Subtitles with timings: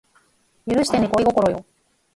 [0.65, 1.63] 許してね恋心よ